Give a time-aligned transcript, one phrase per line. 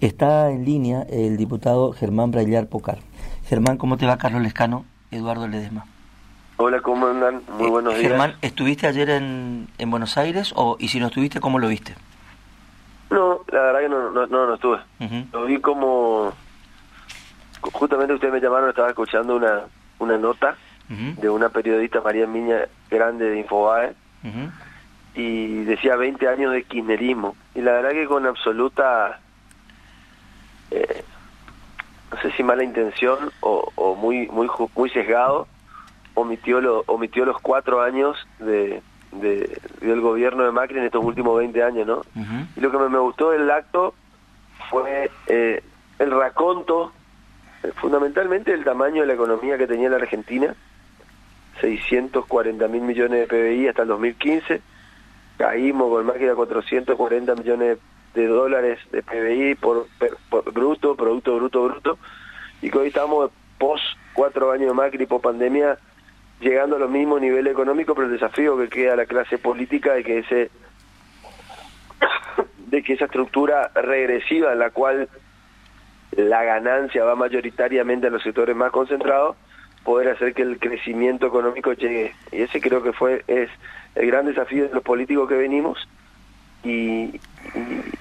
[0.00, 2.98] Está en línea el diputado Germán Braillar Pocar.
[3.46, 4.84] Germán, ¿cómo te va Carlos Lescano?
[5.10, 5.84] Eduardo Ledesma.
[6.56, 7.42] Hola, ¿cómo andan?
[7.58, 8.08] Muy Eh, buenos días.
[8.08, 11.94] Germán, ¿estuviste ayer en, en Buenos Aires o y si no estuviste, cómo lo viste?
[13.10, 14.78] No, la verdad que no, no, no, no estuve.
[15.32, 16.32] Lo vi como...
[17.60, 19.62] Justamente ustedes me llamaron, estaba escuchando una,
[19.98, 20.56] una nota
[20.88, 23.94] de una periodista, María Miña Grande de Infobae,
[25.14, 27.36] y decía 20 años de kirchnerismo.
[27.54, 29.20] Y la verdad que con absoluta,
[30.70, 31.04] eh,
[32.12, 35.46] no sé si mala intención o, o muy muy muy sesgado,
[36.14, 38.82] omitió, lo, omitió los cuatro años de,
[39.12, 42.02] de- del gobierno de Macri en estos últimos 20 años, ¿no?
[42.56, 43.94] Y lo que me, me gustó del acto
[44.70, 45.62] fue eh,
[45.98, 46.92] el raconto,
[47.62, 50.54] eh, fundamentalmente el tamaño de la economía que tenía la Argentina,
[51.60, 54.60] 640 mil millones de PBI hasta el 2015,
[55.38, 57.78] caímos con Macri a 440 millones
[58.14, 59.86] de dólares de PBI por,
[60.28, 61.98] por bruto, producto bruto bruto,
[62.62, 65.78] y que hoy estamos post cuatro años de Macri, post pandemia,
[66.40, 69.94] llegando a los mismos niveles económicos, pero el desafío que queda a la clase política
[69.94, 70.50] de que ese
[72.66, 75.08] de que esa estructura regresiva en la cual
[76.12, 79.36] la ganancia va mayoritariamente a los sectores más concentrados,
[79.84, 82.14] poder hacer que el crecimiento económico llegue.
[82.32, 83.50] Y ese creo que fue es
[83.94, 85.88] el gran desafío de los políticos que venimos
[86.64, 87.20] y,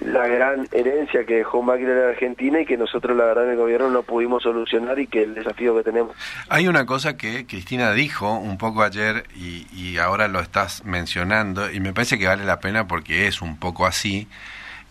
[0.00, 3.56] la gran herencia que dejó Macri en Argentina y que nosotros la verdad en el
[3.56, 6.16] gobierno no pudimos solucionar y que el desafío que tenemos.
[6.48, 11.70] Hay una cosa que Cristina dijo un poco ayer y, y ahora lo estás mencionando
[11.70, 14.28] y me parece que vale la pena porque es un poco así,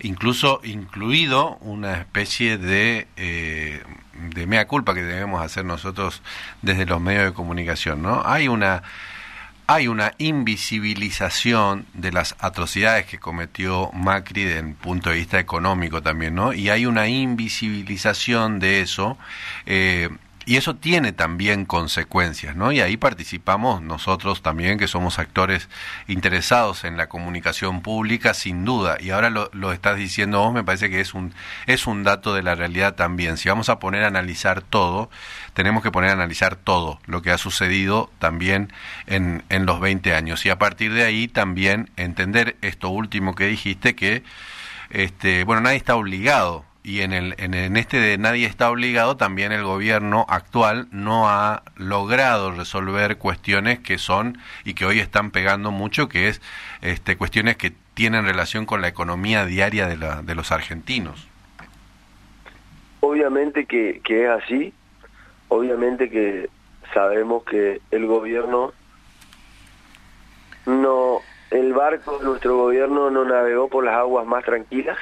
[0.01, 3.81] incluso incluido una especie de, eh,
[4.35, 6.21] de mea culpa que debemos hacer nosotros
[6.61, 8.21] desde los medios de comunicación, ¿no?
[8.25, 8.83] Hay una
[9.67, 16.01] hay una invisibilización de las atrocidades que cometió Macri desde el punto de vista económico
[16.01, 16.53] también, ¿no?
[16.53, 19.17] Y hay una invisibilización de eso,
[19.65, 20.09] eh,
[20.45, 22.71] y eso tiene también consecuencias, ¿no?
[22.71, 25.69] Y ahí participamos nosotros también, que somos actores
[26.07, 28.97] interesados en la comunicación pública, sin duda.
[28.99, 31.33] Y ahora lo, estás diciendo vos, me parece que es un,
[31.65, 33.37] es un dato de la realidad también.
[33.37, 35.09] Si vamos a poner a analizar todo,
[35.53, 38.73] tenemos que poner a analizar todo lo que ha sucedido también
[39.07, 40.45] en, en los 20 años.
[40.45, 44.23] Y a partir de ahí también entender esto último que dijiste, que,
[44.89, 49.53] este, bueno, nadie está obligado y en, el, en, este de nadie está obligado, también
[49.53, 55.71] el gobierno actual no ha logrado resolver cuestiones que son y que hoy están pegando
[55.71, 56.41] mucho, que es
[56.81, 61.27] este, cuestiones que tienen relación con la economía diaria de, la, de los argentinos.
[62.99, 64.73] Obviamente que, que es así,
[65.47, 66.49] obviamente que
[66.93, 68.73] sabemos que el gobierno
[70.65, 71.19] no,
[71.51, 74.97] el barco de nuestro gobierno no navegó por las aguas más tranquilas.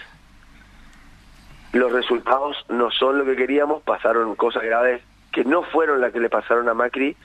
[1.74, 5.02] Los resultados no son lo que queríamos, pasaron cosas graves
[5.32, 7.16] que no fueron las que le pasaron a Macri,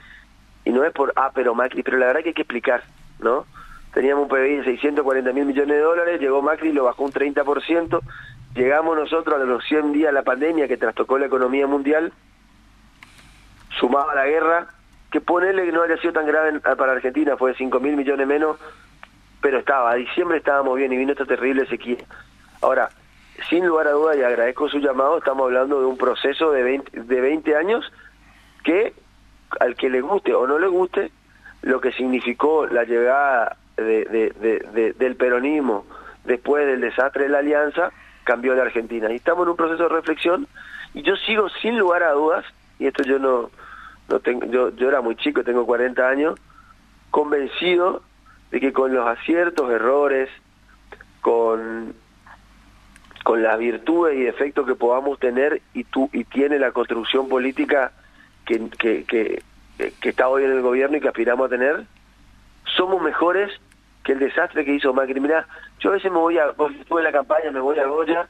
[0.63, 2.83] y no es por, ah, pero Macri, pero la verdad que hay que explicar,
[3.19, 3.45] ¿no?
[3.93, 8.01] Teníamos un PBI de 640 mil millones de dólares, llegó Macri, lo bajó un 30%,
[8.55, 12.13] llegamos nosotros a los 100 días de la pandemia que trastocó la economía mundial,
[13.79, 14.67] sumaba la guerra,
[15.11, 18.27] que ponerle que no haya sido tan grave para Argentina, fue de 5 mil millones
[18.27, 18.57] menos,
[19.41, 21.97] pero estaba, a diciembre estábamos bien y vino esta terrible sequía.
[22.61, 22.89] Ahora,
[23.49, 27.01] sin lugar a duda, y agradezco su llamado, estamos hablando de un proceso de 20,
[27.01, 27.91] de 20 años
[28.63, 28.93] que
[29.59, 31.11] al que le guste o no le guste,
[31.61, 35.85] lo que significó la llegada de, de- de- de- del peronismo
[36.25, 37.91] después del desastre de la alianza,
[38.25, 39.11] cambió la Argentina.
[39.11, 40.47] Y estamos en un proceso de reflexión
[40.93, 42.43] y yo sigo sin lugar a dudas,
[42.79, 43.49] y esto yo no,
[44.09, 46.37] no tengo, yo, yo era muy chico, tengo 40 años,
[47.11, 48.01] convencido
[48.51, 50.29] de que con los aciertos, errores,
[51.21, 51.93] con
[53.27, 57.91] con las virtudes y defectos que podamos tener y tú y tiene la construcción política
[58.45, 59.41] que, que, que,
[60.01, 61.83] está hoy en el gobierno y que aspiramos a tener,
[62.77, 63.51] somos mejores
[64.05, 65.19] que el desastre que hizo Macri.
[65.19, 65.45] Mirá,
[65.81, 68.29] yo a veces me voy a, estuve en la campaña, me voy a Goya,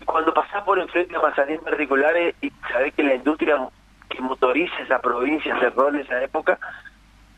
[0.00, 3.68] y cuando pasás por enfrente a Mazarín particulares y sabés que la industria
[4.08, 6.58] que motoriza esa provincia cerró en esa época,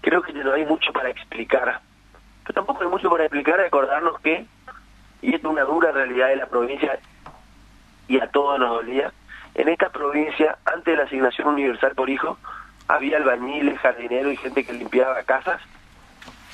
[0.01, 1.83] creo que no hay mucho para explicar.
[2.45, 4.47] Pero tampoco hay mucho para explicar, acordarnos que
[5.23, 6.99] y esto es una dura realidad de la provincia
[8.09, 9.13] y a todos nos dolía.
[9.55, 12.39] En esta provincia, antes de la asignación universal por hijo,
[12.89, 15.61] había albañiles, jardineros y gente que limpiaba casas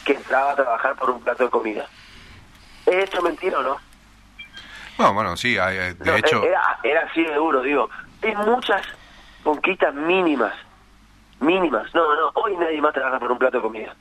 [0.04, 1.86] que entraba a trabajar por un plato de comida.
[2.86, 3.76] ¿Es esto mentira o no?
[4.96, 6.42] Bueno, bueno, sí, eh, de No, hecho...
[6.42, 7.90] Era, era así de duro, digo.
[8.22, 8.82] Hay muchas
[9.42, 10.54] conquistas mínimas.
[11.40, 11.92] Mínimas.
[11.94, 13.94] No, no, hoy nadie más trabaja por un plato de comida.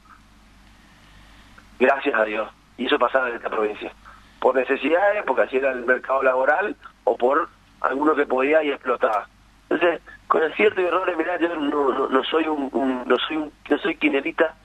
[1.79, 2.49] Gracias a Dios.
[2.77, 3.91] Y eso pasaba en esta provincia.
[4.39, 7.49] Por necesidades, porque así era el mercado laboral, o por
[7.81, 9.27] alguno que podía y explotaba.
[9.69, 12.69] Entonces, con el cierto errores, mirá, yo no, no, soy un,
[13.05, 14.55] no soy un, no soy quinerita,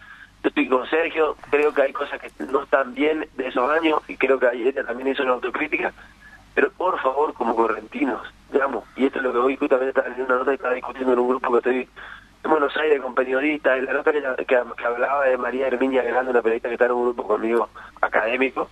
[0.43, 4.01] yo estoy con Sergio, creo que hay cosas que no están bien de esos años
[4.09, 5.93] y creo que ella también hizo una autocrítica,
[6.55, 10.23] pero por favor, como correntinos, digamos, y esto es lo que hoy justamente estaba en
[10.23, 11.89] una nota que estaba discutiendo en un grupo que estoy
[12.43, 16.31] en Buenos Aires con periodistas, en la nota que, que, hablaba de María Herminia Grande,
[16.31, 17.69] una periodista que está en un grupo conmigo
[18.01, 18.71] académico,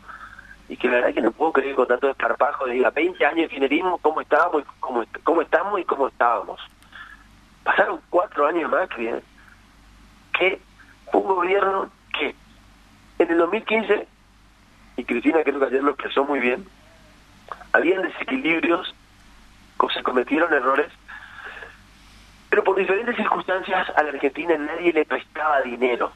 [0.69, 3.25] y que la verdad es que no puedo creer con tanto desparpajo de diga 20
[3.25, 6.61] años de ingenierismo, cómo estábamos, cómo, cómo estamos y cómo estábamos.
[7.65, 9.23] Pasaron cuatro años más que,
[10.39, 10.61] que
[11.13, 12.35] un gobierno que
[13.19, 14.07] en el 2015,
[14.97, 16.67] y Cristina creo que ayer lo expresó muy bien,
[17.73, 18.95] habían desequilibrios,
[19.95, 20.91] se cometieron errores,
[22.51, 26.13] pero por diferentes circunstancias a la Argentina nadie le prestaba dinero.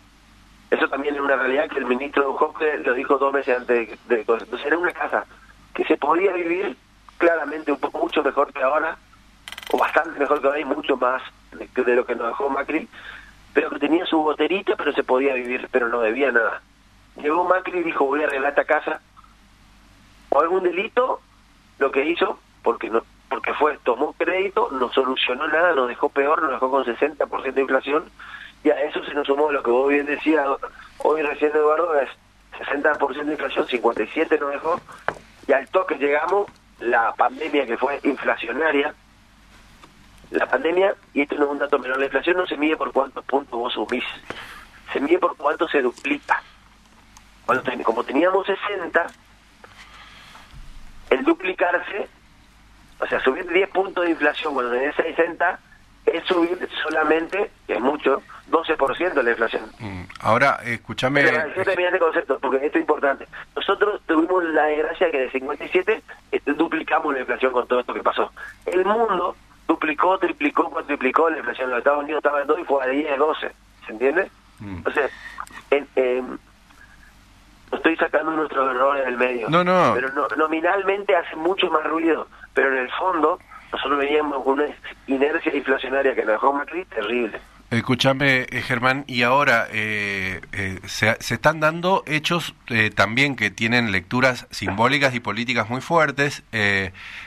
[0.73, 4.17] Eso también es una realidad que el ministro Jorge lo dijo dos meses antes de,
[4.17, 5.27] de Entonces era una casa
[5.75, 6.79] que se podía vivir
[7.19, 8.97] claramente un poco mucho mejor que ahora,
[9.71, 11.21] o bastante mejor que ahora y mucho más
[11.53, 12.89] de, lo que nos dejó Macri,
[13.53, 16.63] pero que tenía su boterita, pero se podía vivir, pero no debía nada.
[17.17, 19.03] Llegó Macri y dijo, voy a arreglar esta casa,
[20.31, 21.21] o algún delito,
[21.81, 26.43] lo que hizo, porque no porque fue, tomó crédito, no solucionó nada, nos dejó peor,
[26.43, 28.05] nos dejó con 60% de inflación,
[28.65, 30.47] y a eso se nos sumó lo que vos bien decías
[30.99, 32.09] hoy recién Eduardo, es
[32.59, 34.81] 60% de inflación, 57 nos dejó,
[35.47, 36.51] y al toque llegamos,
[36.81, 38.95] la pandemia que fue inflacionaria,
[40.31, 42.93] la pandemia, y esto no es un dato menor, la inflación no se mide por
[42.93, 44.05] cuántos puntos vos subís,
[44.93, 46.43] se mide por cuánto se duplica.
[47.47, 49.07] Cuando como teníamos 60,
[51.11, 52.09] el duplicarse,
[53.01, 55.59] o sea, subir 10 puntos de inflación cuando tenés 60,
[56.07, 59.71] es subir solamente, que es mucho, 12% la inflación.
[59.79, 61.23] Mm, ahora, escúchame...
[61.25, 63.27] Este concepto, porque esto es importante.
[63.57, 66.03] Nosotros tuvimos la desgracia que de 57
[66.33, 68.33] este, duplicamos la inflación con todo esto que pasó.
[68.67, 71.71] El mundo duplicó, triplicó, cuatriplicó la inflación.
[71.71, 73.53] Los Estados Unidos estaba en 2 y fue a 10, 12.
[73.87, 74.31] ¿Se entiende?
[74.59, 74.77] Mm.
[74.77, 75.11] Entonces,
[75.71, 76.39] en,
[77.73, 79.49] estoy sacando nuestros errores del medio.
[79.49, 79.95] No, no.
[79.95, 83.39] Pero nominalmente hace mucho más ruido, pero en el fondo
[83.73, 84.67] nosotros veníamos con una
[85.07, 87.41] inercia inflacionaria que nos dejó Macri terrible.
[87.73, 92.55] Escúchame, eh, Germán, y ahora eh, eh, se, están dando hechos
[92.95, 96.43] también que tienen lecturas simbólicas y políticas muy fuertes.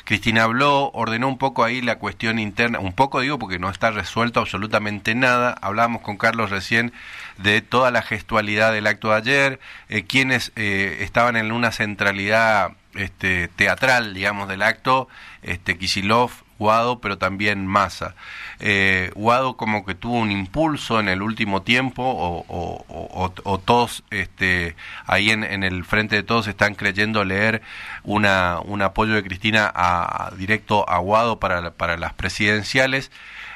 [0.04, 3.90] Cristina habló, ordenó un poco ahí la cuestión interna, un poco digo porque no está
[3.90, 5.56] resuelto absolutamente nada.
[5.62, 6.94] Hablábamos con Carlos recién
[7.40, 9.60] de toda la gestualidad del acto de ayer,
[10.08, 15.08] quienes estaban en una centralidad este, teatral, digamos, del acto,
[15.42, 18.16] este, Kisilov, Guado, pero también Massa.
[18.60, 22.04] Eh, Guado como que tuvo un impulso en el último tiempo,
[22.48, 24.76] o, todos este,
[25.06, 27.62] ahí en, el frente de todos están creyendo leer
[28.04, 33.12] una, un apoyo de Cristina a, directo a Guado para, para las presidenciales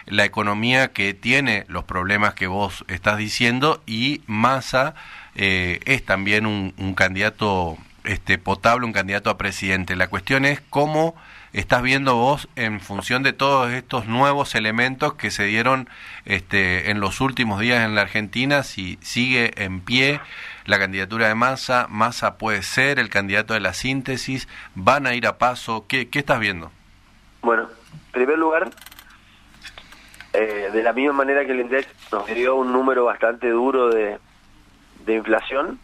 [0.06, 4.96] la economía que tiene los problemas que vos estás diciendo y Massa
[5.36, 7.78] eh, es también un candidato
[8.10, 9.96] este, potable un candidato a presidente.
[9.96, 11.16] La cuestión es cómo
[11.54, 15.88] estás viendo vos en función de todos estos nuevos elementos que se dieron
[16.26, 20.22] este, en los últimos días en la Argentina, si sigue en pie
[20.66, 25.28] la candidatura de Massa, Massa puede ser el candidato de la síntesis, van a ir
[25.28, 26.72] a paso, ¿qué, estás viendo?
[27.44, 28.72] Bueno, en primer lugar,
[30.34, 34.18] eh, de la misma manera que el INDEX nos dio un número bastante duro de,
[35.06, 35.80] de inflación,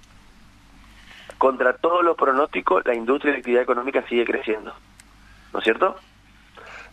[1.37, 4.73] contra todos los pronósticos, la industria y la actividad económica sigue creciendo.
[5.53, 5.95] ¿No es cierto?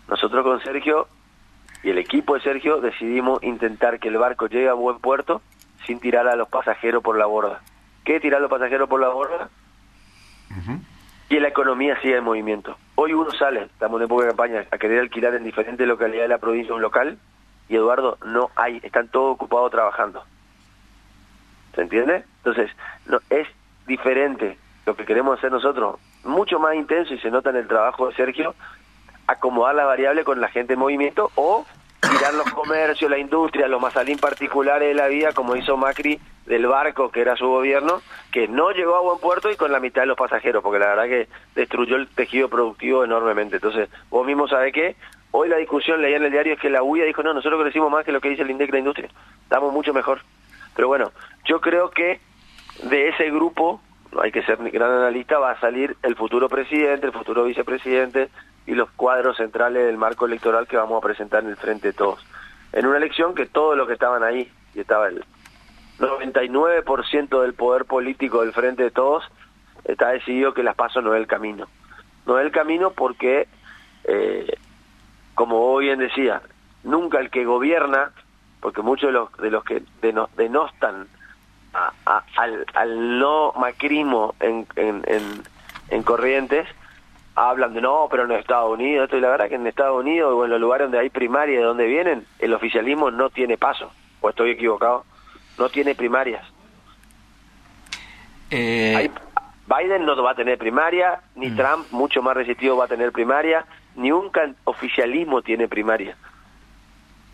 [0.09, 1.09] Nosotros con Sergio
[1.83, 5.43] y el equipo de Sergio decidimos intentar que el barco llegue a buen puerto
[5.87, 7.61] sin tirar a los pasajeros por la borda.
[8.05, 9.49] ¿Qué tirar a los pasajeros por la borda?
[11.29, 12.77] Y la economía sigue en movimiento.
[12.95, 16.35] Hoy uno sale, estamos en época de campaña, a querer alquilar en diferentes localidades de
[16.35, 17.19] la provincia un local
[17.69, 20.23] y Eduardo, no hay, están todos ocupados trabajando.
[21.75, 22.25] ¿Se entiende?
[22.45, 22.71] Entonces,
[23.07, 23.49] no es
[23.87, 28.09] diferente lo que queremos hacer nosotros, mucho más intenso y se nota en el trabajo
[28.09, 28.55] de Sergio,
[29.27, 31.65] acomodar la variable con la gente en movimiento o
[32.01, 36.67] tirar los comercios, la industria, los masalín particulares de la vida, como hizo Macri del
[36.67, 40.03] barco, que era su gobierno, que no llegó a buen puerto y con la mitad
[40.03, 43.57] de los pasajeros, porque la verdad que destruyó el tejido productivo enormemente.
[43.57, 44.97] Entonces, vos mismo sabés que
[45.31, 47.91] hoy la discusión, leía en el diario, es que la UIA dijo, no, nosotros crecimos
[47.91, 49.09] más que lo que dice el INDEC de la industria,
[49.45, 50.21] estamos mucho mejor.
[50.75, 51.13] Pero bueno,
[51.45, 52.21] yo creo que
[52.93, 53.81] de ese grupo,
[54.23, 58.29] hay que ser gran analista, va a salir el futuro presidente, el futuro vicepresidente
[58.67, 61.95] y los cuadros centrales del marco electoral que vamos a presentar en el frente de
[61.95, 62.23] todos.
[62.75, 65.25] En una elección que todos los que estaban ahí, y estaba el
[66.01, 69.25] 99% del poder político del frente de todos,
[69.85, 71.69] está decidido que las pasos no es el camino.
[72.27, 73.49] No es el camino porque
[74.05, 74.55] eh,
[75.35, 76.43] como hoy bien decía,
[76.85, 78.13] nunca el que gobierna,
[78.61, 79.83] porque muchos de los, de los que
[80.37, 81.09] denostan
[82.37, 85.03] al, al, no macrismo en, en,
[85.89, 86.67] en, Corrientes,
[87.35, 90.33] hablan de no, pero en Estados Unidos, esto y la verdad que en Estados Unidos
[90.35, 93.91] o en los lugares donde hay primaria de donde vienen, el oficialismo no tiene paso,
[94.21, 95.05] o estoy equivocado,
[95.59, 96.45] no tiene primarias.
[98.51, 99.11] Eh...
[99.67, 101.57] Biden no va a tener primaria, ni mm.
[101.57, 103.65] Trump, mucho más resistido, va a tener primaria,
[103.95, 104.31] ni un
[104.65, 106.17] oficialismo tiene primaria.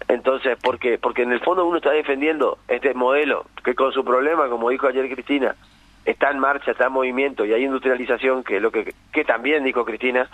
[0.06, 0.98] Entonces, ¿por qué?
[0.98, 4.86] Porque en el fondo uno está defendiendo este modelo que con su problema, como dijo
[4.86, 5.56] ayer Cristina,
[6.04, 9.84] está en marcha, está en movimiento y hay industrialización, que lo que, que también dijo
[9.84, 10.28] Cristina,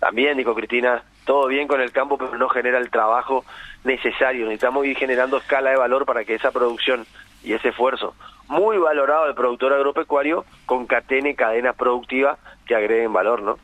[0.00, 3.44] también dijo Cristina, todo bien con el campo, pero no genera el trabajo
[3.84, 4.44] necesario.
[4.46, 7.06] Necesitamos ir generando escala de valor para que esa producción
[7.42, 8.14] y ese esfuerzo
[8.48, 13.58] muy valorado del productor agropecuario concatene cadenas productivas que agreguen valor, ¿no?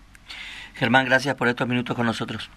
[0.75, 2.51] Germán, gracias por estos minutos con nosotros.